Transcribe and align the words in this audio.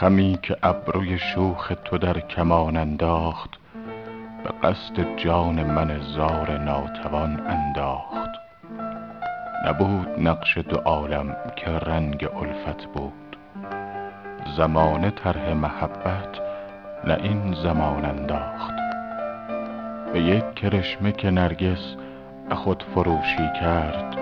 خمی 0.00 0.38
که 0.42 0.56
ابروی 0.62 1.18
شوخ 1.18 1.72
تو 1.84 1.98
در 1.98 2.20
کمان 2.20 2.76
انداخت 2.76 3.50
به 4.44 4.68
قصد 4.68 5.16
جان 5.16 5.62
من 5.62 6.00
زار 6.16 6.58
ناتوان 6.58 7.40
انداخت. 7.46 8.30
نبود 9.66 10.08
نقش 10.18 10.58
دو 10.58 10.76
عالم 10.76 11.36
که 11.56 11.70
رنگ 11.70 12.28
الفت 12.36 12.86
بود. 12.86 13.36
زمانه 14.56 15.10
طرح 15.10 15.52
محبت 15.52 16.38
نه 17.04 17.14
این 17.22 17.54
زمان 17.62 18.04
انداخت. 18.04 18.74
به 20.12 20.20
یک 20.20 20.54
کرشمه 20.54 21.12
که 21.12 21.30
نرگس 21.30 21.94
به 22.48 22.54
خود 22.54 22.84
فروشی 22.94 23.50
کرد 23.60 24.16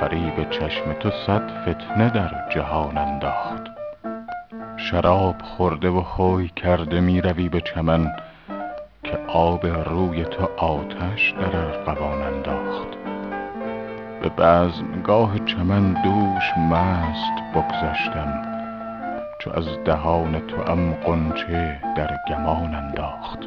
فریب 0.00 0.50
چشم 0.50 0.92
تو 0.92 1.10
صد 1.26 1.50
فتنه 1.62 2.10
در 2.10 2.48
جهان 2.54 2.98
انداخت. 2.98 3.79
شراب 4.90 5.42
خورده 5.42 5.90
و 5.90 6.00
هوی 6.00 6.48
کرده 6.56 7.00
می 7.00 7.20
روی 7.20 7.48
به 7.48 7.60
چمن 7.60 8.12
که 9.04 9.16
آب 9.28 9.66
روی 9.66 10.24
تو 10.24 10.48
آتش 10.56 11.34
در 11.40 11.56
ارغوان 11.56 12.22
انداخت. 12.22 12.88
به 14.22 14.28
بزمگاه 14.28 15.38
چمن 15.38 15.92
دوش 15.92 16.52
مست 16.70 17.54
بگذشتم 17.54 18.42
چو 19.40 19.50
از 19.50 19.64
دهان 19.84 20.40
توام 20.46 20.94
غنچه 20.94 21.80
در 21.96 22.16
گمان 22.28 22.74
انداخت. 22.74 23.38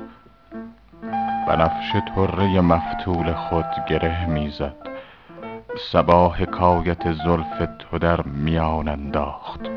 بنفشه 1.48 2.04
طره 2.16 2.62
مفتول 2.62 3.34
خود 3.34 3.66
گره 3.90 4.26
می 4.26 4.50
زد 4.50 4.76
صبا 5.92 6.30
حکایت 6.30 7.14
زلف 7.14 7.68
تو 7.80 8.00
در 8.00 8.22
میان 8.22 8.88
انداخت. 8.88 9.73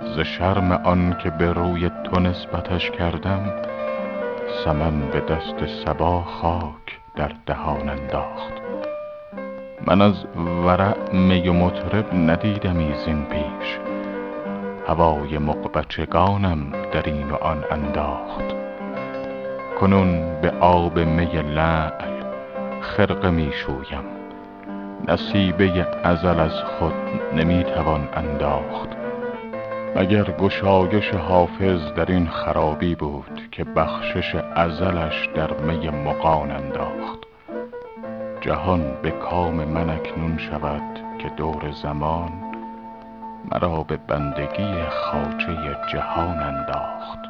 ز 0.00 0.20
شرم 0.20 0.72
آن 0.72 1.16
که 1.22 1.30
به 1.30 1.52
روی 1.52 1.90
تو 2.04 2.20
نسبتش 2.20 2.90
کردم 2.90 3.52
سمن 4.64 5.00
به 5.00 5.20
دست 5.20 5.84
صبا 5.84 6.22
خاک 6.22 7.00
در 7.16 7.32
دهان 7.46 7.88
انداخت. 7.88 8.52
من 9.86 10.02
از 10.02 10.24
ورع 10.64 11.12
می 11.12 11.48
و 11.48 11.52
مطرب 11.52 12.14
ندیدمی 12.14 12.94
زین 13.04 13.24
پیش. 13.24 13.78
هوای 14.88 15.38
مغبچگانم 15.38 16.72
در 16.92 17.02
این 17.02 17.30
و 17.30 17.34
آن 17.34 17.64
انداخت. 17.70 18.44
کنون 19.80 20.40
به 20.40 20.50
آب 20.50 20.98
می 20.98 21.26
لعل 21.26 22.22
خرقه 22.80 23.30
می 23.30 23.52
شویم. 23.52 24.04
نصیبه 25.08 25.86
ازل 26.04 26.40
از 26.40 26.62
خود 26.62 26.94
نمی 27.36 27.64
توان 27.64 28.08
انداخت. 28.12 29.07
مگر 29.96 30.24
گشایش 30.24 31.14
حافظ 31.14 31.92
در 31.96 32.12
این 32.12 32.28
خرابی 32.28 32.94
بود 32.94 33.48
که 33.52 33.64
بخشش 33.64 34.34
ازلش 34.54 35.28
در 35.34 35.52
می 35.52 35.88
مغان 35.88 36.50
انداخت 36.50 37.18
جهان 38.40 38.96
به 39.02 39.10
کام 39.10 39.64
من 39.64 39.90
اکنون 39.90 40.38
شود 40.38 40.82
که 41.18 41.28
دور 41.36 41.70
زمان 41.82 42.32
مرا 43.52 43.82
به 43.82 43.96
بندگی 43.96 44.82
خواجه 44.90 45.76
جهان 45.92 46.38
انداخت. 46.38 47.27